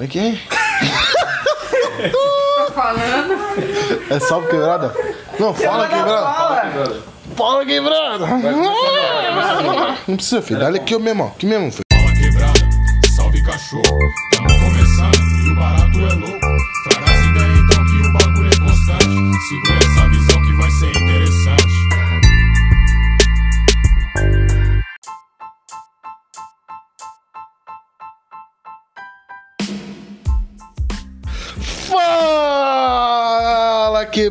[0.00, 0.32] Como é que é?
[2.56, 3.34] Tá falando?
[4.08, 4.94] É salve quebrada?
[5.38, 6.32] Não, fala quebrada.
[6.32, 7.02] Fala.
[7.36, 8.26] Fala quebrada.
[10.08, 10.58] Não precisa, filho.
[10.60, 11.26] Dá aqui mesmo, ó.
[11.26, 11.89] Aqui mesmo, filho.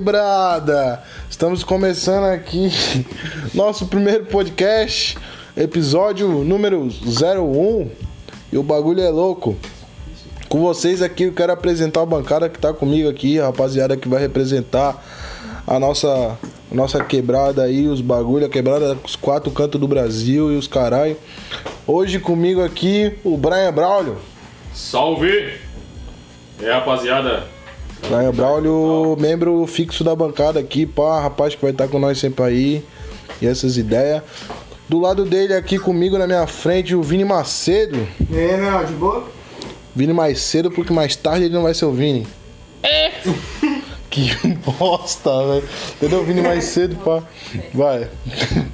[0.09, 1.03] Quebrada!
[1.29, 2.71] Estamos começando aqui
[3.53, 5.15] nosso primeiro podcast,
[5.55, 7.91] episódio número 01.
[8.51, 9.55] E o bagulho é louco.
[10.47, 14.09] Com vocês aqui, eu quero apresentar a bancada que tá comigo aqui, a rapaziada que
[14.09, 14.99] vai representar
[15.67, 16.39] a nossa,
[16.71, 21.17] nossa quebrada aí, os bagulho, a quebrada dos quatro cantos do Brasil e os caralho.
[21.85, 24.17] Hoje comigo aqui, o Brian Braulio.
[24.73, 25.53] Salve!
[26.59, 27.58] É, rapaziada.
[28.07, 32.43] Brian Braulio, membro fixo da bancada aqui, pá, rapaz que vai estar com nós sempre
[32.43, 32.85] aí.
[33.41, 34.21] E essas ideias.
[34.87, 38.07] Do lado dele aqui comigo na minha frente, o Vini Macedo.
[38.29, 39.27] E aí, meu, de boa?
[39.95, 42.25] Vini mais cedo, porque mais tarde ele não vai ser o Vini.
[42.81, 43.11] É!
[44.27, 45.63] Que bosta, velho.
[45.95, 46.23] Entendeu?
[46.25, 47.23] Vini mais cedo, pá.
[47.73, 48.09] Vai.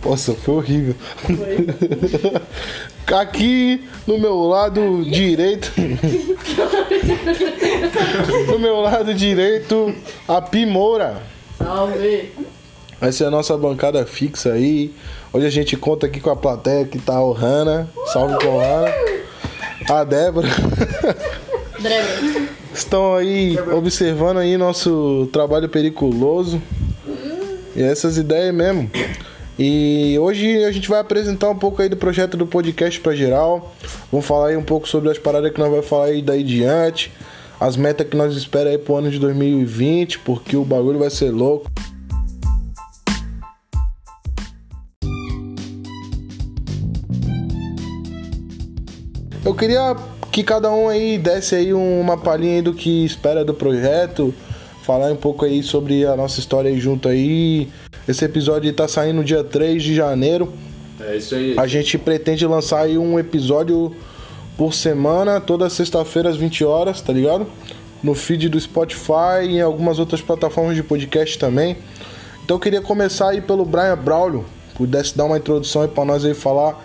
[0.04, 0.96] Nossa, foi horrível.
[3.14, 5.72] Aqui no meu lado direito.
[8.48, 9.94] no meu lado direito,
[10.28, 11.22] a Pimoura.
[11.58, 12.34] Salve.
[13.00, 14.92] Vai ser a nossa bancada fixa aí.
[15.32, 17.88] Hoje a gente conta aqui com a plateia que tá o Hanna.
[18.08, 18.92] Salve com Hanna.
[19.90, 20.48] A Débora.
[21.80, 22.50] Dreve.
[22.76, 26.62] Estão aí observando aí nosso trabalho periculoso.
[27.74, 28.92] E essas ideias mesmo.
[29.58, 33.74] E hoje a gente vai apresentar um pouco aí do projeto do podcast pra geral.
[34.12, 37.14] Vamos falar aí um pouco sobre as paradas que nós vamos falar aí daí diante.
[37.62, 41.32] As metas que nós esperamos aí pro ano de 2020, porque o bagulho vai ser
[41.32, 41.72] louco.
[49.46, 49.96] Eu queria
[50.36, 54.34] que cada um aí desse aí uma palhinha aí do que espera do projeto,
[54.84, 57.70] falar um pouco aí sobre a nossa história aí junto aí.
[58.06, 60.52] Esse episódio tá saindo dia 3 de janeiro.
[61.00, 61.56] É isso aí.
[61.58, 63.96] A gente pretende lançar aí um episódio
[64.58, 67.48] por semana, toda sexta-feira às 20 horas, tá ligado?
[68.04, 71.78] No feed do Spotify e em algumas outras plataformas de podcast também.
[72.44, 74.44] Então eu queria começar aí pelo Brian Braulio,
[74.74, 76.78] pudesse dar uma introdução aí pra nós aí falar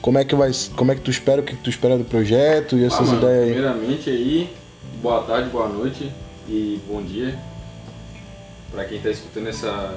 [0.00, 2.76] como é que vai, como é que tu espera, o que, tu espera do projeto
[2.78, 3.52] e Ah, essas mano, ideias aí.
[3.52, 4.50] Primeiramente aí,
[5.02, 6.10] boa tarde, boa noite
[6.48, 7.38] e bom dia.
[8.72, 9.94] Pra quem tá escutando essa,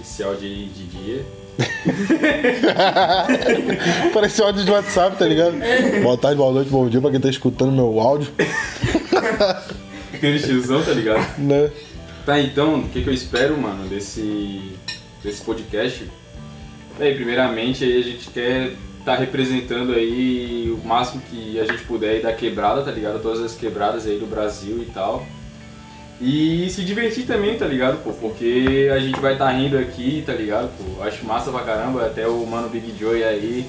[0.00, 1.24] esse áudio aí de dia.
[4.14, 5.54] Parece áudio de WhatsApp, tá ligado?
[6.02, 8.28] Boa tarde, boa noite, bom dia pra quem tá escutando meu áudio,
[10.14, 11.38] Aquele tiozão, tá ligado?
[11.38, 11.70] né?
[12.24, 14.72] Tá, então, o que, que eu espero, mano, desse,
[15.22, 16.08] desse podcast?
[16.98, 18.72] Bem, primeiramente aí a gente quer
[19.04, 23.20] tá representando aí o máximo que a gente puder aí da quebrada, tá ligado?
[23.20, 25.26] Todas as quebradas aí do Brasil e tal.
[26.20, 28.12] E se divertir também, tá ligado, pô?
[28.12, 31.02] Porque a gente vai estar tá rindo aqui, tá ligado, pô?
[31.02, 33.66] Acho massa pra caramba, até o mano Big Joy aí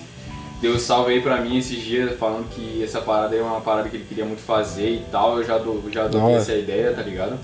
[0.63, 3.97] deu salve aí pra mim esses dias, falando que essa parada é uma parada que
[3.97, 5.38] ele queria muito fazer e tal.
[5.38, 6.38] Eu já, dou, já dou hora.
[6.38, 7.38] essa ideia, tá ligado?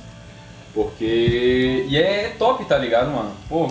[0.73, 1.85] Porque.
[1.87, 3.31] E é top, tá ligado, mano?
[3.49, 3.67] Pô,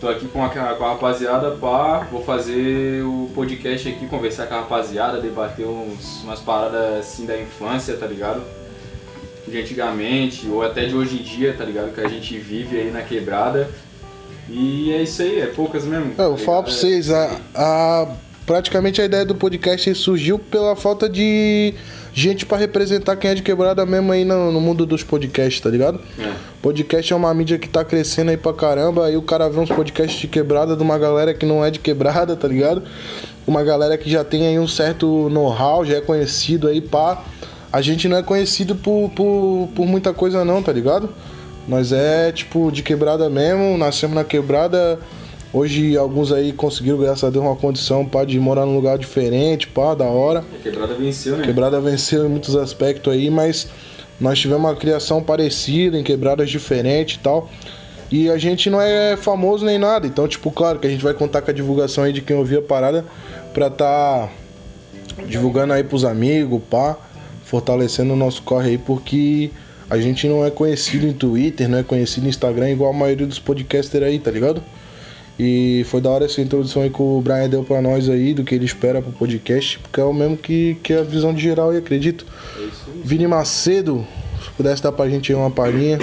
[0.00, 4.54] tô aqui com a, com a rapaziada, pá, vou fazer o podcast aqui, conversar com
[4.54, 8.42] a rapaziada, debater uns, umas paradas assim da infância, tá ligado?
[9.46, 11.92] De antigamente, ou até de hoje em dia, tá ligado?
[11.94, 13.68] Que a gente vive aí na quebrada.
[14.48, 16.12] E é isso aí, é poucas mesmo.
[16.16, 18.08] É, Eu vou falar pra vocês, a, a-
[18.46, 21.74] praticamente a ideia do podcast surgiu pela falta de
[22.18, 25.70] gente pra representar quem é de quebrada mesmo aí no, no mundo dos podcasts, tá
[25.70, 26.00] ligado?
[26.18, 26.32] É.
[26.60, 29.68] Podcast é uma mídia que tá crescendo aí pra caramba, aí o cara vê uns
[29.68, 32.82] podcasts de quebrada de uma galera que não é de quebrada, tá ligado?
[33.46, 37.22] Uma galera que já tem aí um certo know-how, já é conhecido aí, pá.
[37.72, 41.08] A gente não é conhecido por, por, por muita coisa não, tá ligado?
[41.68, 44.98] Nós é, tipo, de quebrada mesmo, nascemos na quebrada.
[45.52, 49.66] Hoje alguns aí conseguiram, graças a Deus, uma condição pá, de morar num lugar diferente,
[49.66, 50.40] pá, da hora.
[50.40, 51.44] A quebrada venceu, né?
[51.44, 53.68] Quebrada venceu em muitos aspectos aí, mas
[54.20, 57.48] nós tivemos uma criação parecida, em quebradas diferentes e tal.
[58.10, 60.06] E a gente não é famoso nem nada.
[60.06, 62.58] Então, tipo, claro que a gente vai contar com a divulgação aí de quem ouvir
[62.58, 63.04] a parada
[63.54, 64.28] pra tá
[65.26, 66.96] divulgando aí pros amigos, pá,
[67.44, 69.50] fortalecendo o nosso corre aí, porque
[69.88, 73.26] a gente não é conhecido em Twitter, não é conhecido no Instagram igual a maioria
[73.26, 74.62] dos podcasters aí, tá ligado?
[75.38, 78.42] E foi da hora essa introdução aí que o Brian deu pra nós aí, do
[78.42, 81.70] que ele espera pro podcast, porque é o mesmo que, que a visão de geral
[81.70, 82.26] aí, acredito.
[82.58, 82.66] É.
[83.04, 84.04] Vini Macedo,
[84.42, 85.98] se pudesse dar pra gente aí uma palhinha.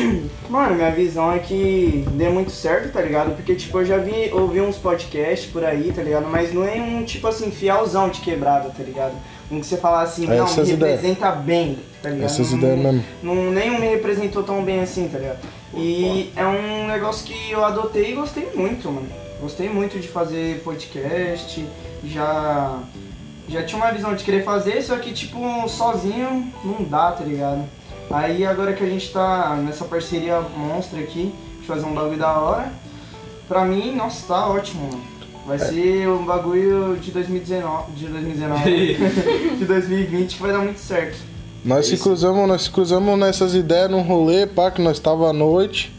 [0.50, 3.36] Mano, minha visão é que dê muito certo, tá ligado?
[3.36, 6.28] Porque, tipo, eu já vi, ouvi uns podcasts por aí, tá ligado?
[6.30, 9.16] Mas não é um, tipo assim, fielzão de quebrada, tá ligado?
[9.52, 11.02] Um que você fala assim, não, Essas me ideias.
[11.02, 12.26] representa bem, tá ligado?
[12.26, 13.04] Essas não, ideias mesmo.
[13.22, 15.40] Não, nenhum me representou tão bem assim, tá ligado?
[15.76, 19.25] E é um negócio que eu adotei e gostei muito, mano.
[19.40, 21.66] Gostei muito de fazer podcast,
[22.04, 22.80] já...
[23.48, 25.40] Já tinha uma visão de querer fazer, só que, tipo,
[25.70, 27.64] sozinho não dá, tá ligado?
[28.10, 32.40] Aí agora que a gente tá nessa parceria monstra aqui, de fazer um bagulho da
[32.40, 32.72] hora,
[33.48, 35.04] pra mim, nossa, tá ótimo, mano.
[35.46, 38.96] Vai ser um bagulho de 2019, de 2019,
[39.60, 41.18] de 2020 que vai dar muito certo.
[41.64, 45.34] Nós se cruzamos, nós se cruzamos nessas ideias num rolê, pá, que nós tava à
[45.34, 45.95] noite.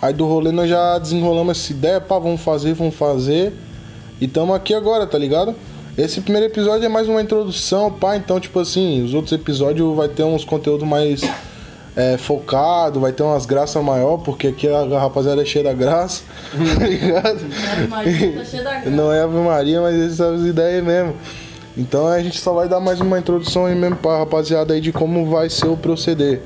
[0.00, 3.52] Aí do rolê nós já desenrolamos essa ideia, pá, vamos fazer, vamos fazer.
[4.20, 5.54] E tamo aqui agora, tá ligado?
[5.96, 10.08] Esse primeiro episódio é mais uma introdução, pá, então tipo assim, os outros episódios vai
[10.08, 11.22] ter uns conteúdos mais
[11.94, 16.22] é, focado, vai ter umas graças maior, porque aqui a rapaziada é cheia da graça,
[16.78, 17.40] tá ligado?
[17.72, 18.90] Ave Maria tá cheia da graça.
[18.90, 21.14] Não é Ave Maria, mas essas são as ideias mesmo.
[21.76, 24.92] Então a gente só vai dar mais uma introdução aí mesmo pra rapaziada aí de
[24.92, 26.40] como vai ser o proceder.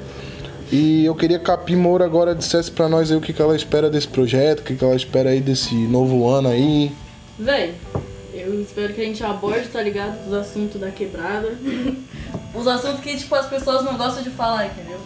[0.72, 3.42] E eu queria que a Pi Moura agora dissesse pra nós aí o que, que
[3.42, 6.92] ela espera desse projeto, o que, que ela espera aí desse novo ano aí.
[7.38, 7.74] Véi,
[8.32, 10.26] eu espero que a gente aborde, tá ligado?
[10.26, 11.56] Os assuntos da quebrada.
[12.54, 14.98] Os assuntos que, tipo, as pessoas não gostam de falar, entendeu?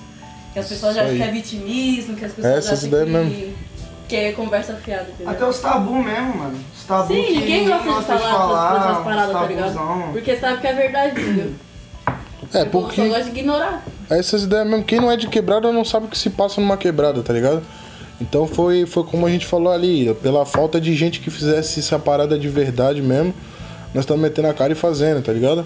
[0.52, 1.16] Que as pessoas Isso acham aí.
[1.18, 3.54] que é vitimismo, que as pessoas Essas acham ideias que, mesmo.
[4.08, 5.30] que é conversa fiada, entendeu?
[5.30, 6.58] Até os tabu mesmo, mano.
[6.76, 10.12] Os tabu Sim, que ninguém gosta de falar, falar, essas, paradas, tá ligado?
[10.12, 11.52] Porque sabe que é verdade, entendeu?
[12.52, 13.84] É, O povo porque só gosta de ignorar.
[14.08, 16.76] essas ideias mesmo, quem não é de quebrada não sabe o que se passa numa
[16.76, 17.62] quebrada, tá ligado?
[18.20, 21.98] Então foi, foi como a gente falou ali, pela falta de gente que fizesse essa
[21.98, 23.32] parada de verdade mesmo,
[23.94, 25.64] nós estamos metendo a cara e fazendo, tá ligado?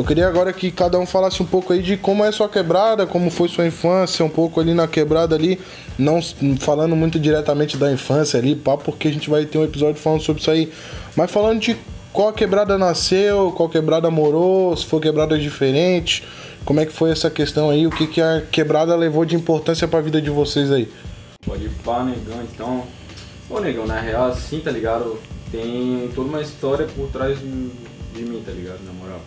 [0.00, 3.06] Eu queria agora que cada um falasse um pouco aí de como é sua quebrada,
[3.06, 5.60] como foi sua infância, um pouco ali na quebrada ali,
[5.98, 6.22] não
[6.58, 10.22] falando muito diretamente da infância ali, pá, porque a gente vai ter um episódio falando
[10.22, 10.72] sobre isso aí,
[11.14, 11.76] mas falando de
[12.14, 16.26] qual quebrada nasceu, qual quebrada morou, se for quebrada diferente,
[16.64, 19.86] como é que foi essa questão aí, o que que a quebrada levou de importância
[19.86, 20.90] pra vida de vocês aí.
[21.44, 22.84] Pode ir pá, negão, então.
[23.50, 25.20] Ô, negão, na real, assim, tá ligado?
[25.52, 27.68] Tem toda uma história por trás de,
[28.14, 28.80] de mim, tá ligado?
[28.82, 29.20] Na moral.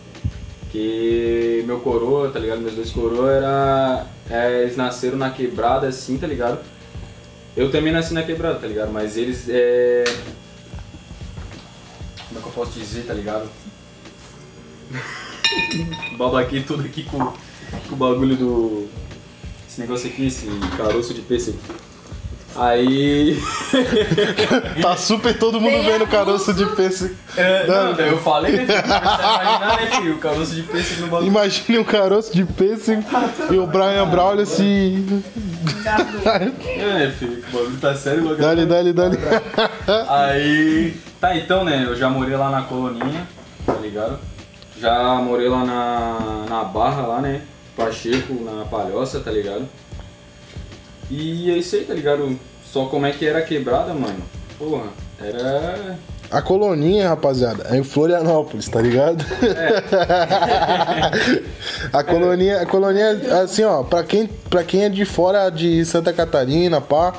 [0.73, 2.59] Que meu coroa, tá ligado?
[2.59, 4.07] Meus dois coroa era.
[4.27, 6.59] é, eles nasceram na quebrada, assim, tá ligado?
[7.55, 8.91] Eu também nasci na quebrada, tá ligado?
[8.91, 10.03] Mas eles é.
[12.27, 13.47] Como é que eu posso dizer, tá ligado?
[16.17, 18.89] Babaquei tudo aqui com, com o bagulho do.
[19.69, 21.59] Esse negócio aqui, esse caroço de pêssego.
[22.55, 23.39] Aí.
[24.81, 27.15] Tá super todo mundo Tem vendo caroço de pêssego.
[27.37, 28.81] É, não, eu falei, né, filho?
[28.81, 30.13] Começar a imaginar, né, filho?
[30.13, 31.27] O caroço de pêssego no bagulho.
[31.27, 33.03] Imagine um caroço de pêssego
[33.51, 35.23] e o Brian Braulio assim.
[36.65, 38.19] É, filho, o bagulho tá sério.
[38.21, 39.17] o bagulho Dale, tá- dale, dale.
[40.09, 40.97] Aí.
[41.19, 41.83] Tá, então, né?
[41.87, 43.27] Eu já morei lá na coloninha,
[43.65, 44.19] tá ligado?
[44.79, 47.41] Já morei lá na, na Barra, lá, né?
[47.77, 49.67] Pacheco, na Palhoça, tá ligado?
[51.15, 52.35] E é isso aí, tá ligado?
[52.65, 54.23] Só como é que era a quebrada, mano.
[54.57, 54.85] Porra,
[55.21, 55.99] era.
[56.31, 59.23] A coloninha, rapaziada, é em Florianópolis, tá ligado?
[61.93, 63.11] a coloninha, a coloninha,
[63.43, 67.13] assim, ó, pra quem, pra quem é de fora de Santa Catarina, pá,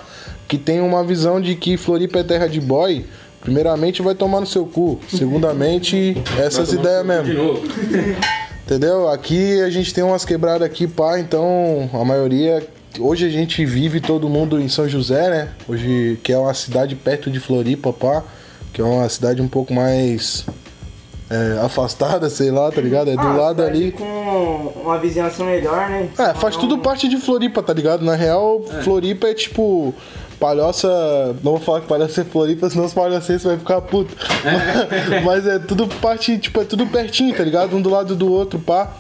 [0.49, 3.07] que tem uma visão de que Floripa é terra de boy,
[3.41, 4.99] primeiramente vai tomar no seu cu.
[5.09, 7.25] Segundamente, essas ideias mesmo.
[7.25, 7.63] De novo.
[8.65, 9.09] Entendeu?
[9.09, 12.67] Aqui a gente tem umas quebradas aqui, pá, então a maioria.
[12.99, 15.49] Hoje a gente vive todo mundo em São José, né?
[15.69, 18.23] Hoje, que é uma cidade perto de Floripa, pá,
[18.73, 20.47] que é uma cidade um pouco mais
[21.29, 23.11] é, afastada, sei lá, tá ligado?
[23.11, 23.91] É do Ah, lado ali.
[23.91, 26.09] Com uma vizinhança melhor, né?
[26.17, 28.05] É, faz tudo parte de Floripa, tá ligado?
[28.05, 29.93] Na real, Floripa é tipo.
[30.39, 30.89] Palhoça.
[31.43, 34.15] Não vou falar que Palhoça é Floripa, senão os palhocenses vai ficar puto.
[35.25, 37.75] Mas é tudo parte, tipo, é tudo pertinho, tá ligado?
[37.77, 38.93] Um do lado do outro, pá.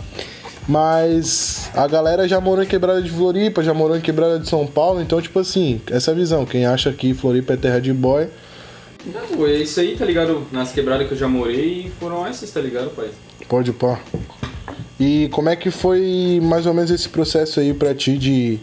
[0.66, 4.66] Mas a galera já morou em quebrada de Floripa, já morou em quebrada de São
[4.66, 6.46] Paulo, então, tipo assim, essa visão.
[6.46, 8.28] Quem acha que Floripa é terra de boy.
[9.06, 10.46] Não, é isso aí, tá ligado?
[10.50, 13.10] Nas quebradas que eu já morei foram essas, tá ligado, pai?
[13.46, 14.00] Pode pá.
[14.98, 18.58] E como é que foi mais ou menos esse processo aí pra ti de,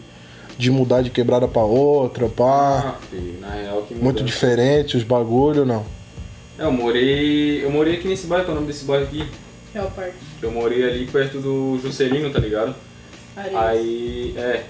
[0.58, 2.96] de mudar de quebrada pra outra, pá?
[2.98, 4.24] Ah, filho, na real que Muito muda.
[4.24, 5.84] diferente os bagulho, não?
[6.58, 7.64] É, eu morei.
[7.64, 9.24] Eu morei aqui nesse bairro, qual é o nome desse bairro aqui?
[9.74, 10.12] Real Park.
[10.42, 12.74] Eu morei ali perto do Juscelino, tá ligado?
[13.36, 14.64] Aí, é.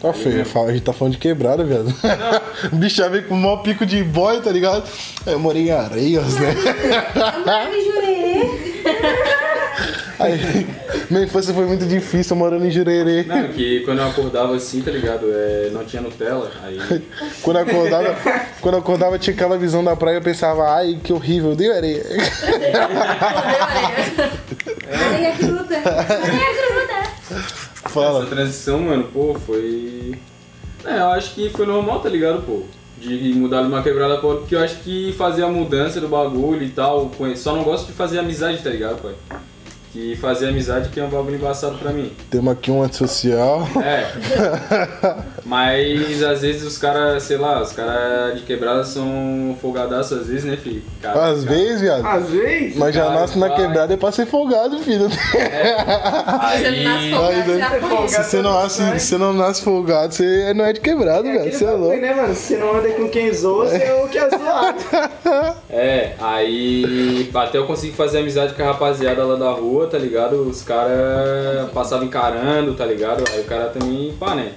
[0.00, 1.94] Tá feio, fala- a gente tá falando de quebrada, viado.
[2.72, 4.82] o bicho já veio com o maior pico de boy, tá ligado?
[5.24, 6.54] Eu morei em areias, né?
[7.70, 8.82] Me jurei.
[10.22, 10.66] Aí,
[11.10, 13.24] minha infância foi muito difícil morando em Jurerê.
[13.24, 15.26] Não, que quando eu acordava assim, tá ligado?
[15.28, 16.78] É, não tinha Nutella, aí.
[17.42, 18.16] Quando eu acordava,
[18.60, 22.04] quando eu acordava tinha aquela visão da praia, eu pensava, ai, que horrível, deu areia.
[24.92, 25.76] Areia gruda.
[25.76, 27.02] Areia gruda.
[27.88, 28.20] Fala.
[28.20, 30.14] Essa transição, mano, pô, foi.
[30.84, 32.62] É, eu acho que foi normal, tá ligado, pô?
[32.98, 36.08] De mudar de uma quebrada pra outra, porque eu acho que fazer a mudança do
[36.08, 39.14] bagulho e tal, só não gosto de fazer amizade, tá ligado, pai?
[39.92, 42.10] Que fazer amizade que é um bagulho embaçado pra mim.
[42.30, 43.68] Temos aqui um antissocial.
[43.84, 44.06] É.
[45.44, 50.44] Mas às vezes os caras, sei lá, os caras de quebrada são folgadaços às vezes,
[50.44, 50.82] né, filho?
[51.02, 52.06] Cara, Às vezes, viado.
[52.06, 52.76] Às vezes.
[52.76, 53.56] Mas já cara, nasce na vai.
[53.58, 55.10] quebrada é pra ser folgado, filho.
[55.12, 58.08] Você Aí, nasce folgado, Aí, você apanha.
[58.08, 61.40] Se você não nasce, se você não nasce folgado, você não é de quebrado, velho.
[61.40, 61.96] Aquele Você é louco.
[61.98, 62.34] né, mano?
[62.34, 64.78] Se não anda com quem zoa, você é o que é zoado.
[65.72, 70.34] É, aí até eu consegui fazer amizade com a rapaziada lá da rua, tá ligado?
[70.42, 73.24] Os caras passavam encarando, tá ligado?
[73.32, 74.52] Aí o cara também, pá, né?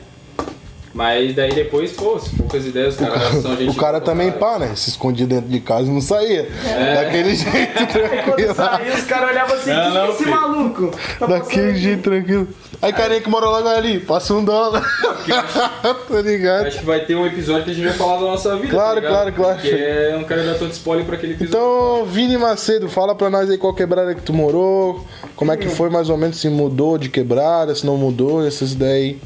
[0.95, 3.69] Mas daí depois, pô, poucas ideias, os caras são gente.
[3.69, 4.39] O cara também, cara.
[4.39, 4.71] pá, né?
[4.77, 6.47] Se escondia dentro de casa e não saía.
[6.95, 8.55] Daquele jeito Quando tranquilo.
[8.55, 10.31] saiu, os caras olhavam assim, Não, é não, esse filho.
[10.31, 10.91] maluco?
[11.19, 12.47] Tá Daquele jeito tranquilo.
[12.81, 14.81] Aí, carinha que mora logo ali, passa um dólar.
[16.07, 16.67] tá ligado?
[16.67, 18.69] Acho que vai ter um episódio que a gente vai falar da nossa vida.
[18.69, 19.55] Claro, tá claro, claro.
[19.59, 21.57] Porque eu não quero dar tanto spoiler pra aquele episódio.
[21.57, 25.67] Então, Vini Macedo, fala pra nós aí qual quebrada que tu morou, como é que
[25.67, 29.19] foi mais ou menos, se mudou de quebrada, se não mudou, essas ideias aí.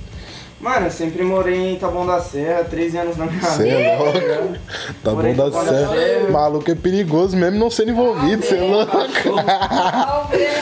[0.60, 3.76] Mano, eu sempre morei em Taboão da Serra, 13 anos na minha Cê vida.
[3.78, 4.60] é louco.
[5.02, 5.94] Tá em da Taboão da certo.
[5.94, 6.30] Serra.
[6.32, 8.94] Maluco é perigoso mesmo não sendo envolvido, cê é louco.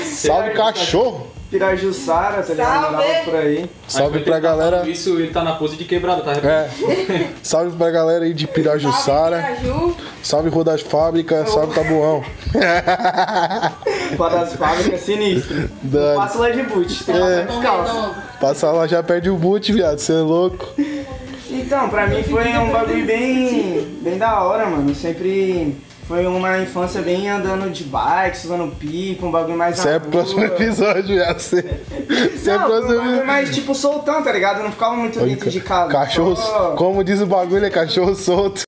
[0.05, 1.27] Salve cachorro.
[1.49, 2.81] Pirajussara, tá ligado?
[2.81, 2.95] Salve.
[2.95, 3.69] Morava por aí.
[3.87, 4.89] Salve pra tá galera.
[4.89, 6.33] Isso, ele tá na pose de quebrada, tá?
[6.33, 6.69] É.
[7.41, 9.37] Salve pra galera aí de Pirajussara.
[9.41, 9.95] Piraju.
[10.21, 12.23] Salve Rua das Fábricas, salve Tabuão.
[14.17, 15.69] Lá das fábricas sinistro.
[15.83, 16.15] Dane.
[16.17, 17.47] Passo lá de boot, tem É.
[18.39, 20.73] Passa lá já perde o boot, viado, cê é louco.
[21.49, 24.93] Então, pra mim foi um bagulho bem, bem da hora, mano.
[24.95, 25.75] Sempre
[26.07, 30.01] foi uma infância bem andando de bike, usando pipa, um bagulho mais Isso é o
[30.01, 31.39] próximo episódio, viado.
[31.39, 31.81] Cê,
[32.41, 34.59] cê é um próximo bagulho mais tipo soltão, tá ligado?
[34.59, 35.91] Eu não ficava muito dentro de casa.
[35.91, 38.63] Cachorro, Só- como diz o bagulho, é cachorro solto.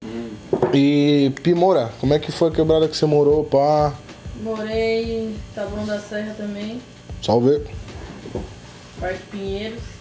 [0.73, 3.93] E Pimora, como é que foi a quebrada que você morou, pá?
[4.41, 6.81] Morei em Taboão da Serra também,
[7.21, 7.61] Salve.
[8.99, 9.98] Parque Pinheiros.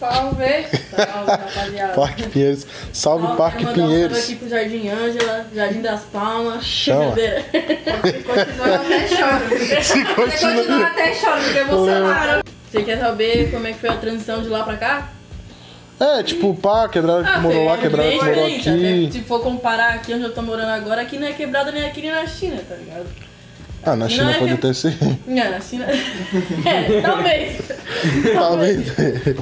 [0.00, 0.66] Salve!
[0.96, 1.92] Salve, rapaziada.
[1.92, 2.66] Parque Pinheiros.
[2.90, 4.18] Salve Salve, Parque mandar um salve Pinheiros.
[4.18, 6.64] aqui pro Jardim Ângela, Jardim das Palmas.
[6.64, 7.12] Chama.
[7.12, 9.58] Continua até choro.
[9.58, 10.86] Se Você continua continua.
[10.86, 12.42] até choro, porque emocionaram.
[12.70, 15.08] Você quer saber como é que foi a transição de lá pra cá?
[16.00, 19.10] É, tipo, pá, quebrada que morou foi lá, quebrada que morou até aqui.
[19.12, 22.00] Se for comparar aqui onde eu tô morando agora, aqui não é quebrada nem aqui
[22.00, 23.06] nem na China, tá ligado?
[23.82, 24.94] Ah, na China Não pode até ser.
[25.26, 25.86] Não, na China.
[26.66, 27.58] é, talvez.
[28.34, 28.86] Talvez.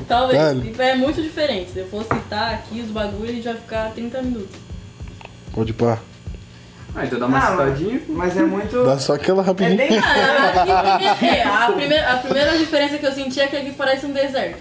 [0.08, 0.38] Talvez.
[0.38, 0.74] Dane.
[0.76, 1.70] E É muito diferente.
[1.72, 4.56] Se eu for citar aqui os bagulhos, a gente vai ficar 30 minutos.
[5.52, 5.98] Pode pá.
[6.94, 8.00] Ah, então dá uma Ah, citadinha.
[8.08, 8.84] Mas é muito.
[8.84, 9.76] Dá só aquela É rapidinha.
[9.76, 9.98] bem.
[9.98, 14.06] Ah, aqui, é, a, primeira, a primeira diferença que eu senti é que aqui parece
[14.06, 14.58] um deserto.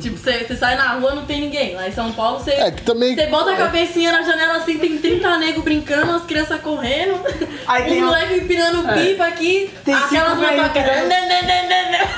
[0.00, 1.74] Tipo, você, sai na rua não tem ninguém.
[1.74, 2.50] Lá em São Paulo você.
[2.50, 3.14] É, que também.
[3.14, 7.18] Você bota a cabecinha na janela assim, tem 30 negros brincando, as crianças correndo,
[7.66, 10.56] Aí os tem um- moleques empinando pipa aqui, Tem aquelas cara.
[10.56, 11.06] né?
[11.06, 12.08] né, né, né, né, né.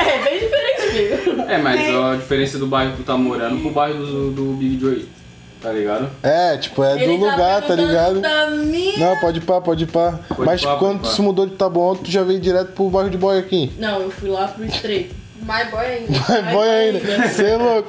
[0.00, 1.42] É bem diferente, filho.
[1.48, 4.44] É, mas Tem- a diferença do bairro que tu tá morando pro bairro do, do
[4.54, 5.06] Big Joy,
[5.60, 6.10] tá ligado?
[6.22, 8.20] É, tipo, é do Ele lugar, tá ligado?
[8.20, 8.98] Da minha...
[8.98, 10.18] Não, pode ir pá, pode ir pá.
[10.28, 12.88] Pode Mas pá, quando pode tu se mudou de Taboão, tu já veio direto pro
[12.88, 13.72] bairro de boy aqui.
[13.78, 15.14] Não, eu fui lá pro estreito.
[15.42, 16.12] Mais boy ainda.
[16.34, 17.28] É boy ainda.
[17.28, 17.88] Você é louco.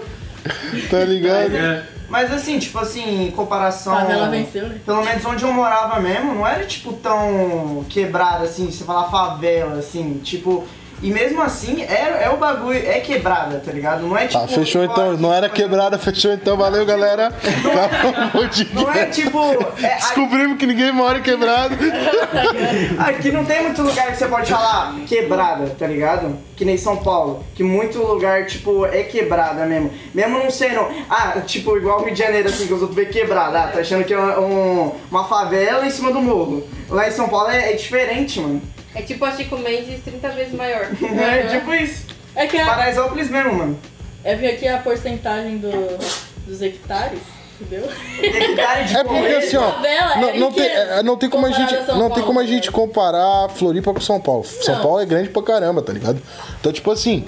[0.90, 1.56] Tá ligado?
[1.56, 1.84] É.
[2.12, 3.96] Mas assim, tipo assim, em comparação.
[3.96, 4.80] Favela venceu, né?
[4.86, 9.80] Pelo menos onde eu morava mesmo, não era tipo tão quebrado assim, você falar favela,
[9.80, 10.68] assim, tipo.
[11.02, 14.04] E mesmo assim, é, é o bagulho, é quebrada, tá ligado?
[14.04, 14.40] Não é tipo.
[14.40, 15.18] Tá, fechou então.
[15.18, 16.56] Não era quebrada, fechou então.
[16.56, 17.28] Valeu, galera.
[17.86, 19.40] Acabou de Não é tipo.
[19.82, 21.76] é- Descobrimos que ninguém mora em quebrado.
[23.00, 26.38] Aqui não tem muito lugar que você pode falar quebrada, tá ligado?
[26.56, 27.44] Que nem São Paulo.
[27.56, 29.92] Que muito lugar, tipo, é quebrada mesmo.
[30.14, 33.60] Mesmo não sendo, ah, tipo, igual Rio de Janeiro, assim, que os outros vê quebrada.
[33.64, 36.64] Ah, tá achando que é um- uma favela em cima do morro.
[36.90, 38.62] Lá em São Paulo é, é diferente, mano.
[38.94, 40.88] É tipo a Chico Mendes 30 vezes maior.
[41.02, 42.06] É tipo isso.
[42.36, 43.80] É que a, Paraisópolis mesmo, mano.
[44.24, 45.72] eu vi aqui a porcentagem do,
[46.46, 47.20] dos hectares.
[47.60, 47.90] entendeu?
[48.98, 49.80] É porque assim, ó.
[49.80, 52.44] Não, era não tem, é, não tem como a gente, São não tem como a
[52.44, 52.50] né?
[52.50, 54.46] gente comparar Floripa com São Paulo.
[54.46, 54.82] São Não.
[54.82, 56.22] Paulo é grande pra caramba, tá ligado?
[56.60, 57.26] Então, tipo assim,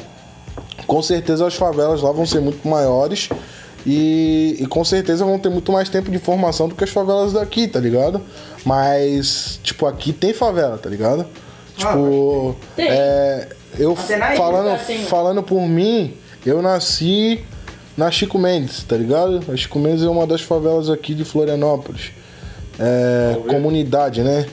[0.88, 3.30] com certeza as favelas lá vão ser muito maiores
[3.86, 7.34] e, e com certeza vão ter muito mais tempo de formação do que as favelas
[7.34, 8.22] daqui, tá ligado?
[8.66, 11.26] Mas, tipo, aqui tem favela, tá ligado?
[11.76, 12.88] Tipo, Tem.
[12.90, 14.78] é, eu ilha falando,
[15.08, 16.14] falando por mim,
[16.46, 17.44] eu nasci
[17.98, 19.42] na Chico Mendes, tá ligado?
[19.52, 22.12] A Chico Mendes é uma das favelas aqui de Florianópolis.
[22.80, 24.48] É, comunidade, né?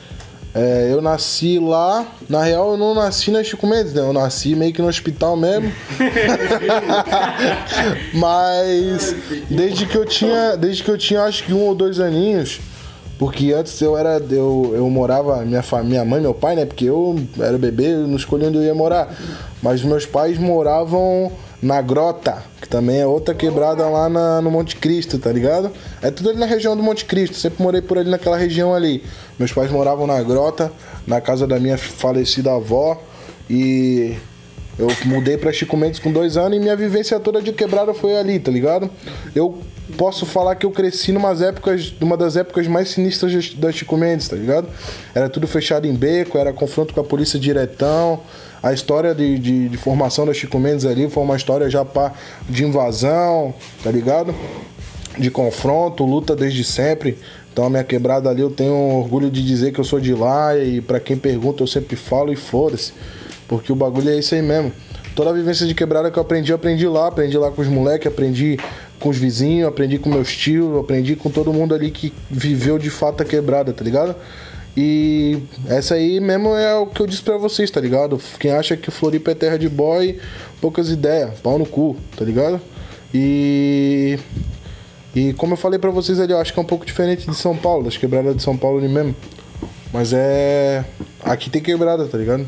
[0.52, 4.02] É, eu nasci lá, na real eu não nasci na Chico Mendes, né?
[4.02, 5.72] Eu nasci meio que no hospital mesmo.
[8.12, 9.14] Mas
[9.48, 12.60] desde que eu tinha, desde que eu tinha acho que um ou dois aninhos,
[13.20, 16.64] porque antes eu era eu, eu morava minha minha mãe, meu pai, né?
[16.64, 19.14] Porque eu era bebê, eu não escolhi onde eu ia morar.
[19.62, 21.30] Mas meus pais moravam
[21.62, 25.70] na Grota, que também é outra quebrada lá na- no Monte Cristo, tá ligado?
[26.00, 27.36] É tudo ali na região do Monte Cristo.
[27.36, 29.04] Sempre morei por ali naquela região ali.
[29.38, 30.72] Meus pais moravam na Grota,
[31.06, 32.98] na casa da minha falecida avó
[33.50, 34.16] e
[34.80, 38.16] eu mudei pra Chico Mendes com dois anos e minha vivência toda de quebrada foi
[38.16, 38.90] ali, tá ligado?
[39.34, 39.58] Eu
[39.96, 44.28] posso falar que eu cresci numas épocas, numa das épocas mais sinistras da Chico Mendes,
[44.28, 44.68] tá ligado?
[45.14, 48.20] Era tudo fechado em beco, era confronto com a polícia diretão.
[48.62, 52.12] A história de, de, de formação da Chico Mendes ali foi uma história já pá,
[52.49, 54.34] de invasão, tá ligado?
[55.18, 57.18] de confronto, luta desde sempre.
[57.52, 60.56] Então a minha quebrada ali eu tenho orgulho de dizer que eu sou de lá
[60.56, 62.92] e pra quem pergunta eu sempre falo e foda-se.
[63.50, 64.73] Porque o bagulho é isso aí mesmo.
[65.16, 67.66] Toda a vivência de quebrada que eu aprendi, eu aprendi lá, aprendi lá com os
[67.66, 68.57] moleques, aprendi
[69.00, 72.88] com os vizinhos, aprendi com meus tios, aprendi com todo mundo ali que viveu de
[72.88, 74.14] fato a quebrada, tá ligado?
[74.76, 78.21] E essa aí mesmo é o que eu disse pra vocês, tá ligado?
[78.38, 80.16] Quem acha que Floripa é terra de boy,
[80.61, 82.61] poucas ideias, pau no cu, tá ligado?
[83.12, 84.16] E
[85.12, 87.35] e como eu falei pra vocês ali, eu acho que é um pouco diferente de
[87.35, 89.16] São Paulo, das quebradas de São Paulo ali mesmo.
[89.92, 90.85] Mas é.
[91.21, 92.47] Aqui tem quebrada, tá ligado?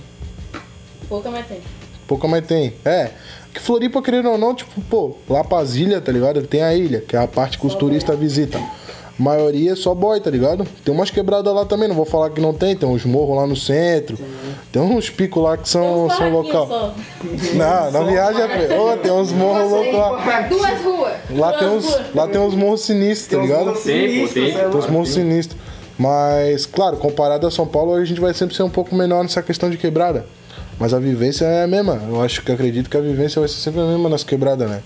[1.12, 1.60] Pouca mais tem.
[2.08, 2.72] Pouca mais tem.
[2.86, 3.10] É.
[3.52, 6.40] Que Floripa, querendo ou não, tipo, pô, lá pras ilhas, tá ligado?
[6.46, 8.62] Tem a ilha, que é a parte que os turistas visitam.
[8.62, 10.66] A maioria é só boy, tá ligado?
[10.82, 13.46] Tem umas quebradas lá também, não vou falar que não tem, tem uns morros lá
[13.46, 14.16] no centro.
[14.72, 16.66] Tem uns picos lá que são, são local.
[16.66, 16.94] só.
[17.56, 18.78] Não, na viagem é.
[18.80, 20.40] Ô, tem uns morros loucos lá.
[20.48, 21.12] Duas ruas.
[21.28, 23.74] Lá tem uns, lá tem uns morros sinistros, tá ligado?
[23.82, 24.48] Tem, tem.
[24.50, 24.92] é Tem uns louco.
[24.92, 25.60] morros sinistros.
[25.98, 29.42] Mas, claro, comparado a São Paulo, a gente vai sempre ser um pouco menor nessa
[29.42, 30.24] questão de quebrada.
[30.78, 32.00] Mas a vivência é a mesma.
[32.08, 34.82] Eu acho que acredito que a vivência vai ser sempre a mesma nas quebradas, né?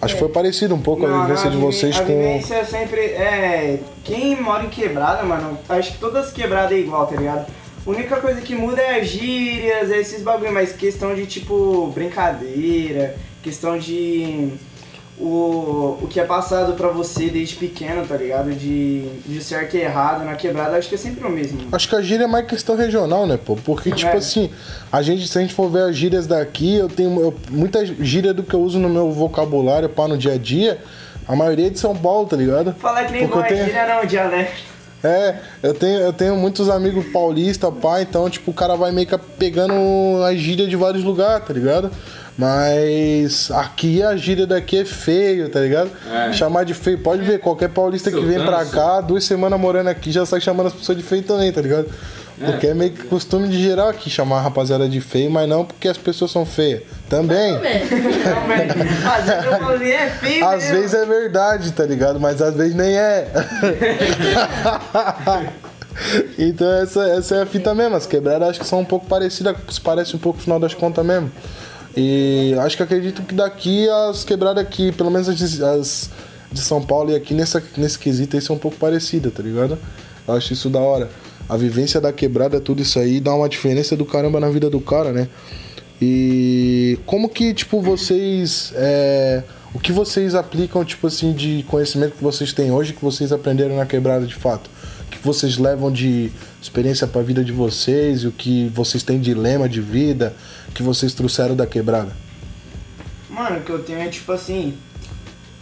[0.00, 2.06] Acho que foi parecido um pouco a Não, vivência não, de vocês a com.
[2.06, 3.00] vivência é sempre.
[3.00, 3.78] É.
[4.02, 7.46] Quem mora em quebrada, mano, acho que todas as quebradas é igual, tá ligado?
[7.86, 11.86] A única coisa que muda é as gírias, é esses bagulho, mas questão de tipo
[11.94, 14.50] brincadeira, questão de.
[15.18, 18.50] O, o que é passado pra você desde pequeno, tá ligado?
[18.52, 21.60] De, de certo e errado na quebrada, acho que é sempre o mesmo.
[21.70, 23.54] Acho que a gíria é mais questão regional, né, pô?
[23.56, 24.16] Porque, tipo É.
[24.16, 24.50] assim,
[24.90, 28.32] a gente, se a gente for ver as gírias daqui, eu tenho eu, muita gíria
[28.32, 30.80] do que eu uso no meu vocabulário, pá, no dia a dia.
[31.28, 32.74] A maioria é de São Paulo, tá ligado?
[32.80, 34.72] Falar que nem Porque é tenho- gíria não, dialeto.
[35.04, 39.06] É, eu tenho, eu tenho muitos amigos paulistas, pá, então, tipo, o cara vai meio
[39.06, 39.74] que pegando
[40.24, 41.90] a gíria de vários lugares, tá ligado?
[42.36, 45.90] Mas aqui a gíria daqui é feio, tá ligado?
[46.10, 46.32] É.
[46.32, 48.72] Chamar de feio, pode ver, qualquer paulista que Seu vem pra danço.
[48.72, 51.88] cá, duas semanas morando aqui, já sai chamando as pessoas de feio também, tá ligado?
[52.44, 55.64] Porque é meio que costume de geral aqui chamar a rapaziada de feio, mas não
[55.64, 56.82] porque as pessoas são feias.
[57.08, 57.56] Também.
[57.56, 57.62] Às
[59.82, 62.18] é feio Às vezes é verdade, tá ligado?
[62.18, 63.28] Mas às vezes nem é.
[66.38, 67.96] então essa, essa é a fita mesmo.
[67.96, 70.74] As quebradas acho que são um pouco parecidas, se parece um pouco no final das
[70.74, 71.30] contas mesmo.
[71.96, 76.10] E acho que acredito que daqui as quebradas aqui, pelo menos as de, as
[76.50, 79.78] de São Paulo e aqui nessa, nesse quesito aí são um pouco parecidas, tá ligado?
[80.26, 81.10] Eu acho isso da hora.
[81.48, 84.80] A vivência da quebrada, tudo isso aí, dá uma diferença do caramba na vida do
[84.80, 85.28] cara, né?
[86.00, 88.72] E como que, tipo, vocês.
[88.74, 89.42] é,
[89.74, 93.76] o que vocês aplicam, tipo assim, de conhecimento que vocês têm hoje, que vocês aprenderam
[93.76, 94.68] na quebrada de fato?
[95.06, 99.18] O que vocês levam de experiência pra vida de vocês, e o que vocês têm
[99.18, 100.34] de lema de vida,
[100.72, 102.12] que vocês trouxeram da quebrada?
[103.28, 104.76] Mano, o que eu tenho é tipo assim.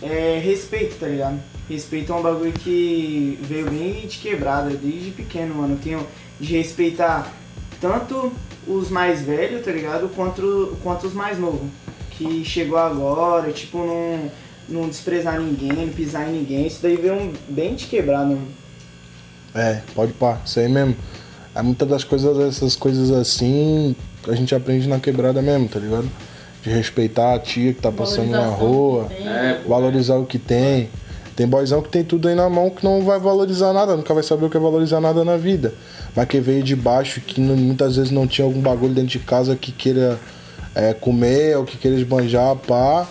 [0.02, 1.38] É respeito, tá ligado?
[1.68, 5.74] Respeito é um bagulho que veio bem de quebrada, desde pequeno, mano.
[5.74, 6.06] Eu tenho
[6.40, 7.32] de respeitar
[7.80, 8.32] tanto
[8.66, 10.08] os mais velhos, tá ligado?
[10.14, 11.68] Quanto, quanto os mais novos.
[12.10, 14.30] Que chegou agora, tipo, não,
[14.68, 16.66] não desprezar ninguém, não pisar em ninguém.
[16.66, 18.48] Isso daí veio bem de quebrada, mano.
[19.54, 20.96] É, pode pá, isso aí mesmo.
[21.54, 23.96] É, muitas das coisas, essas coisas assim,
[24.28, 26.08] a gente aprende na quebrada mesmo, tá ligado?
[26.62, 29.04] De respeitar a tia que tá passando na rua.
[29.06, 29.14] que.
[29.26, 30.88] É, valorizar o que tem.
[31.36, 34.22] Tem boyzão que tem tudo aí na mão que não vai valorizar nada, nunca vai
[34.22, 35.72] saber o que é valorizar nada na vida.
[36.14, 39.18] Mas quem veio de baixo, que não- muitas vezes não tinha algum bagulho dentro de
[39.20, 40.18] casa que queira
[40.74, 43.06] é, comer ou que queira esbanjar, pá.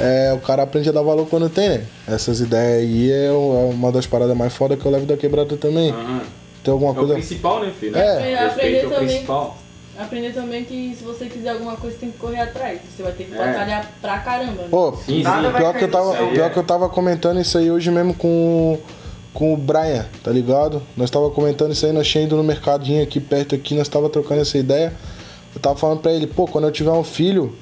[0.00, 1.84] É, o cara aprende a dar valor quando tem, né?
[2.08, 5.16] Essas ideias aí é o- é uma das paradas mais foda que eu levo da
[5.16, 5.90] quebrada também.
[5.90, 6.22] Aham.
[6.64, 7.14] Tem alguma É o coisa.
[7.14, 7.96] principal, né, filho?
[7.96, 8.32] É.
[8.32, 9.06] É, Respeito aprender é o também.
[9.08, 9.58] principal.
[10.02, 12.80] Aprender também que se você quiser alguma coisa, tem que correr atrás.
[12.96, 13.36] Você vai ter que É.
[13.38, 14.62] batalhar pra caramba.
[14.62, 14.68] né?
[14.70, 15.52] Pô, Sim, sim.
[15.56, 16.28] pior que, eu tava, céu.
[16.30, 18.78] pior que eu tava comentando isso aí hoje mesmo com,
[19.32, 20.82] com o Brian, tá ligado?
[20.96, 24.08] Nós tava comentando isso aí, nós tinha ido no mercadinho aqui perto aqui, nós tava
[24.08, 24.92] trocando essa ideia.
[25.54, 27.54] Eu tava falando pra ele, pô, quando eu tiver um filho,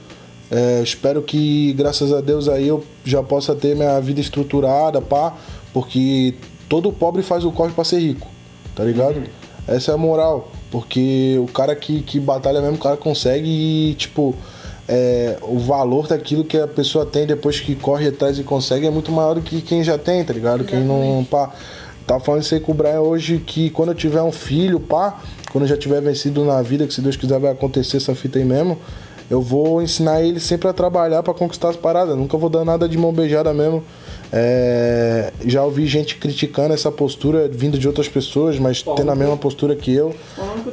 [0.51, 5.35] é, espero que, graças a Deus, aí eu já possa ter minha vida estruturada, pá,
[5.73, 6.35] porque
[6.69, 8.27] todo pobre faz o corre pra ser rico,
[8.75, 9.23] tá ligado?
[9.69, 13.95] Essa é a moral, porque o cara que, que batalha mesmo, o cara consegue e,
[13.95, 14.35] tipo,
[14.89, 18.91] é, o valor daquilo que a pessoa tem depois que corre atrás e consegue é
[18.91, 20.65] muito maior do que quem já tem, tá ligado?
[20.65, 21.53] Quem não, pá.
[22.07, 25.21] Tava falando isso aí com o Brian hoje que quando eu tiver um filho, pá,
[25.53, 28.39] quando eu já tiver vencido na vida, que se Deus quiser vai acontecer essa fita
[28.39, 28.77] aí mesmo,
[29.31, 32.17] eu vou ensinar ele sempre a trabalhar pra conquistar as paradas.
[32.17, 33.85] Nunca vou dar nada de mão beijada mesmo.
[34.33, 39.37] É, já ouvi gente criticando essa postura vindo de outras pessoas, mas tendo a mesma
[39.37, 40.15] postura que eu.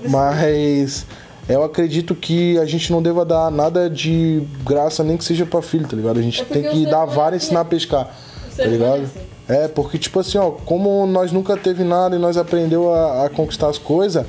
[0.09, 1.05] Mas
[1.49, 5.61] eu acredito que a gente não deva dar nada de graça, nem que seja pra
[5.61, 6.19] filho, tá ligado?
[6.19, 7.69] A gente É tem que dar vara e é ensinar a assim.
[7.69, 8.15] pescar.
[8.55, 9.03] Tá é ligado?
[9.03, 9.19] assim.
[9.47, 13.29] É, porque, tipo assim, ó, como nós nunca teve nada e nós aprendeu a, a
[13.29, 14.25] conquistar as coisas,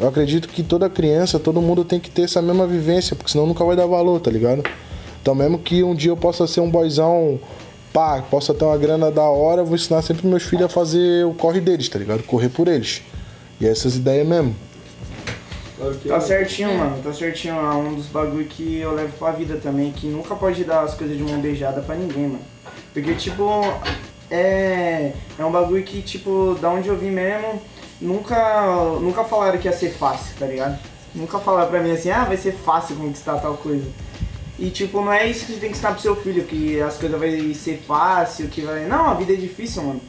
[0.00, 3.46] eu acredito que toda criança, todo mundo tem que ter essa mesma vivência, porque senão
[3.46, 4.62] nunca vai dar valor, tá ligado?
[5.20, 7.38] Então, mesmo que um dia eu possa ser um boyzão,
[7.92, 11.34] pá, possa ter uma grana da hora, vou ensinar sempre meus filhos a fazer o
[11.34, 12.22] corre deles, tá ligado?
[12.22, 13.02] Correr por eles.
[13.60, 14.54] E é essas ideias mesmo.
[16.08, 17.54] Tá certinho, mano, tá certinho.
[17.54, 20.94] É um dos bagulho que eu levo pra vida também, que nunca pode dar as
[20.94, 22.40] coisas de mão beijada pra ninguém, mano.
[22.92, 23.44] Porque, tipo,
[24.30, 25.12] é.
[25.38, 27.62] É um bagulho que, tipo, da onde eu vim mesmo,
[28.00, 30.78] nunca, nunca falaram que ia ser fácil, tá ligado?
[31.14, 33.86] Nunca falaram pra mim assim, ah, vai ser fácil conquistar tal coisa.
[34.58, 36.96] E, tipo, não é isso que você tem que ensinar pro seu filho, que as
[36.96, 38.86] coisas vai ser fácil, que vai.
[38.86, 40.00] Não, a vida é difícil, mano.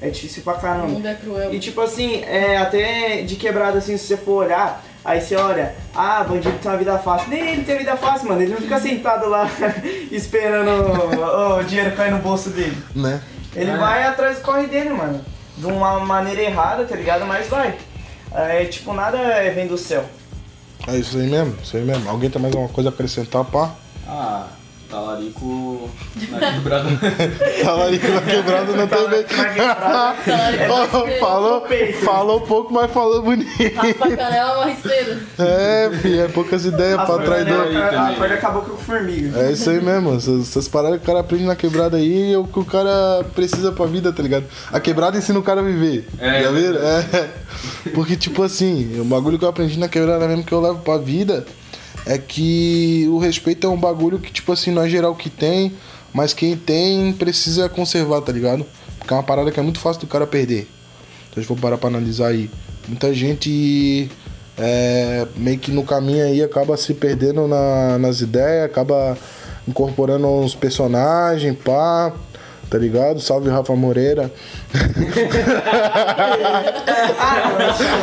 [0.00, 0.86] É difícil pra O caramba.
[0.88, 1.52] mundo é cruel.
[1.52, 5.74] E tipo assim, é, até de quebrada assim, se você for olhar, aí você olha,
[5.94, 7.30] ah, bandido tem uma vida fácil.
[7.30, 8.42] Nem ele tem vida fácil, mano.
[8.42, 9.48] Ele não fica sentado lá
[10.12, 12.76] esperando o, o dinheiro cair no bolso dele.
[12.94, 13.20] Né?
[13.56, 15.24] Ele vai atrás do corre dele, mano.
[15.56, 17.24] De uma maneira errada, tá ligado?
[17.24, 17.74] Mas vai.
[18.32, 20.04] É tipo, nada é- vem do céu.
[20.86, 22.08] É isso aí mesmo, isso aí mesmo.
[22.08, 23.74] Alguém tem mais alguma coisa a acrescentar, pá?
[24.06, 24.48] Ah,
[24.94, 25.90] talarico
[26.30, 26.88] na quebrada.
[27.84, 29.24] Ali na quebrada não tem bem.
[31.18, 31.62] Falou,
[32.04, 33.50] falou pouco, mas falou bonito.
[33.74, 35.20] Raspa a canela, morre cedo.
[35.38, 37.66] É, filho, é poucas ideias pra traidor.
[37.76, 39.40] A corda acabou com formiga.
[39.40, 42.38] É isso aí mesmo, essas, essas paradas que o cara aprende na quebrada aí é
[42.38, 44.44] o que o cara precisa pra vida, tá ligado?
[44.72, 46.08] A quebrada ensina o cara a viver.
[46.18, 46.80] É, já viram?
[46.80, 47.28] É.
[47.94, 50.98] Porque, tipo assim, o bagulho que eu aprendi na quebrada mesmo que eu levo pra
[50.98, 51.44] vida
[52.06, 55.72] é que o respeito é um bagulho que, tipo assim, não é geral que tem,
[56.12, 58.64] mas quem tem precisa conservar, tá ligado?
[58.98, 60.68] Porque é uma parada que é muito fácil do cara perder.
[61.30, 62.50] Então, se for parar pra analisar aí,
[62.86, 64.10] muita gente
[64.56, 69.18] é, meio que no caminho aí acaba se perdendo na- nas ideias, acaba
[69.66, 72.12] incorporando uns personagens, pá,
[72.70, 73.20] tá ligado?
[73.20, 74.30] Salve Rafa Moreira.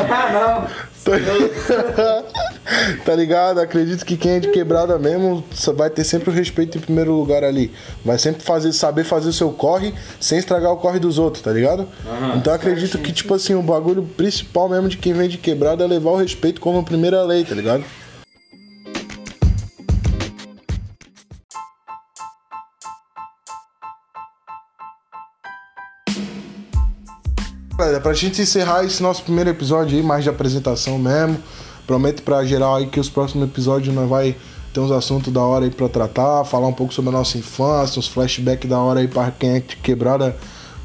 [0.09, 0.67] Ah, não.
[1.03, 2.23] Tá,
[3.05, 3.59] tá ligado?
[3.59, 5.43] Acredito que quem é de quebrada mesmo
[5.75, 7.71] vai ter sempre o respeito em primeiro lugar ali.
[8.03, 11.51] Vai sempre fazer, saber fazer o seu corre sem estragar o corre dos outros, tá
[11.51, 11.87] ligado?
[12.35, 15.87] então acredito que, tipo assim, o bagulho principal mesmo de quem vem de quebrada é
[15.87, 17.83] levar o respeito como primeira lei, tá ligado?
[27.77, 31.41] Galera, pra gente encerrar esse nosso primeiro episódio aí, mais de apresentação mesmo.
[31.91, 34.33] Prometo pra geral aí que os próximos episódios nós vai
[34.73, 37.99] ter uns assuntos da hora aí pra tratar, falar um pouco sobre a nossa infância,
[37.99, 40.33] uns flashbacks da hora aí pra quem é quebrada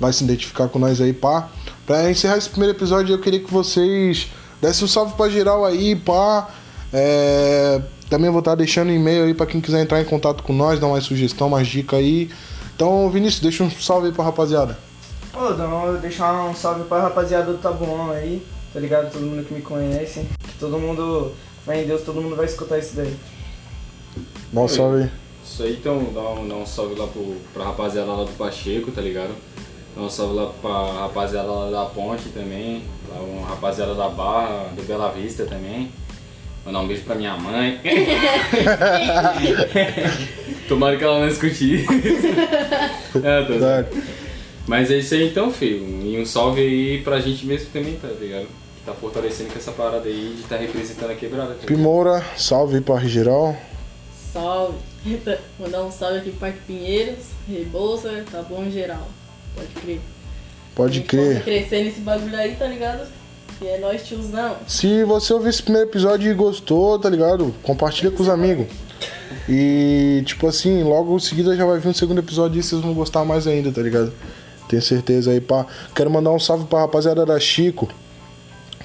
[0.01, 1.49] vai se identificar com nós aí, pá.
[1.87, 4.27] Pra encerrar esse primeiro episódio, eu queria que vocês
[4.61, 6.49] dessem um salve pra geral aí, pá.
[6.93, 10.81] É, Também vou estar deixando e-mail aí pra quem quiser entrar em contato com nós,
[10.81, 12.29] dar mais sugestão, mais dica aí.
[12.75, 14.77] Então, Vinícius, deixa um salve aí pra rapaziada.
[15.33, 19.13] Ô, Dão, deixar um salve pra rapaziada do Tabuão aí, tá ligado?
[19.13, 20.27] Todo mundo que me conhece.
[20.59, 21.33] Todo mundo,
[21.65, 23.15] fé em Deus, todo mundo vai escutar isso daí.
[24.53, 24.69] Dá um Oi.
[24.69, 25.11] salve aí.
[25.45, 28.91] Isso aí, então, dá um, dá um salve lá pro, pra rapaziada lá do Pacheco,
[28.91, 29.35] tá ligado?
[29.95, 34.71] Dá um salve lá pra rapaziada lá da Ponte também, lá uma rapaziada da Barra,
[34.75, 35.91] do Bela Vista também.
[36.65, 37.81] Mandar um beijo pra minha mãe.
[40.69, 41.93] Tomara que ela não escute isso.
[43.23, 43.89] é, tô Verdade.
[44.67, 45.87] Mas é isso aí então, filho.
[46.05, 48.49] E um salve aí pra gente mesmo também, tá ligado?
[48.87, 51.55] Tá fortalecendo com essa parada aí de tá representando a quebrada.
[51.55, 51.67] Tá?
[51.67, 53.57] Pimoura, salve pra geral.
[54.33, 54.79] Salve.
[55.59, 59.09] Mandar um salve aqui pro Parque Pinheiros, Rebouça, tá bom em geral.
[59.57, 60.01] Pode crer.
[60.75, 61.43] Pode crer.
[61.43, 63.09] crescer nesse bagulho aí, tá ligado?
[63.59, 64.57] Que é nós tiozão.
[64.69, 67.53] Se você ouviu esse primeiro episódio e gostou, tá ligado?
[67.65, 68.67] Compartilha com os amigos.
[69.49, 72.95] E, tipo assim, logo em seguida já vai vir um segundo episódio e vocês vão
[72.95, 74.13] gostar mais ainda, tá ligado?
[74.69, 75.67] Tenho certeza aí, pá.
[75.93, 77.89] Quero mandar um salve pra rapaziada da Chico.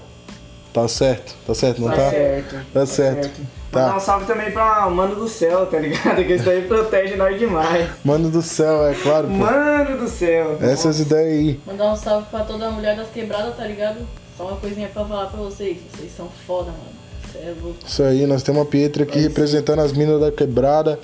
[0.73, 1.35] Tá certo?
[1.47, 1.95] Tá certo, não tá?
[1.95, 2.55] Tá certo.
[2.73, 3.41] Tá certo.
[3.71, 3.97] Mandar Tá.
[3.97, 6.23] um salve também pra Mano do Céu, tá ligado?
[6.25, 7.87] Que isso daí protege nós demais.
[8.03, 9.33] Mano do céu, é claro, pô.
[9.33, 10.57] Mano do céu.
[10.61, 11.59] Essas ideias aí.
[11.67, 13.97] Mandar um salve pra toda a mulher das quebradas, tá ligado?
[14.37, 15.77] Só uma coisinha pra falar pra vocês.
[15.95, 16.99] Vocês são foda, mano.
[17.35, 17.53] É.
[17.87, 20.99] Isso aí, nós temos uma Pietra aqui representando as minas da quebrada.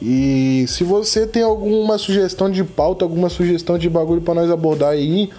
[0.00, 4.90] E se você tem alguma sugestão de pauta, alguma sugestão de bagulho pra nós abordar
[4.90, 5.30] aí,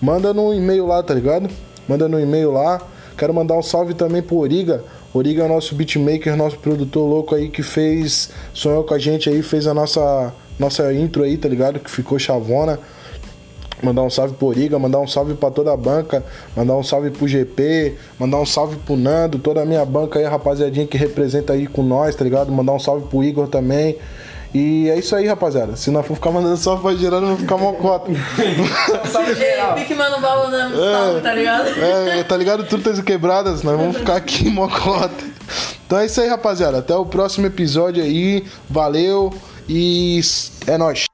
[0.00, 1.48] manda no e-mail lá, tá ligado?
[1.88, 2.80] Manda no e-mail lá.
[3.16, 4.82] Quero mandar um salve também pro Origa.
[5.12, 9.42] Origa é nosso beatmaker, nosso produtor louco aí que fez, sonhou com a gente aí,
[9.42, 11.80] fez a nossa, nossa intro aí, tá ligado?
[11.80, 12.78] Que ficou chavona.
[13.82, 16.24] Mandar um salve pro Origa, mandar um salve pra toda a banca,
[16.56, 20.24] mandar um salve pro GP, mandar um salve pro Nando, toda a minha banca aí,
[20.24, 22.52] rapaziadinha que representa aí com nós, tá ligado?
[22.52, 23.96] Mandar um salve pro Igor também.
[24.52, 25.76] E é isso aí, rapaziada.
[25.76, 28.10] Se não for ficar mandando salve pra geral, não vou ficar mocota.
[29.08, 29.76] Salve geral.
[29.76, 31.68] Ei, pique mano bala mandando salve, tá ligado?
[31.68, 32.64] é, tá ligado?
[32.64, 35.24] Trutas e quebradas, nós vamos ficar aqui mocota.
[35.86, 36.78] Então é isso aí, rapaziada.
[36.78, 38.44] Até o próximo episódio aí.
[38.68, 39.32] Valeu
[39.68, 40.20] e
[40.66, 41.09] é nóis.